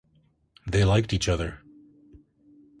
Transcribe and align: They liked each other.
They 0.65 0.83
liked 0.83 1.13
each 1.13 1.29
other. 1.29 1.59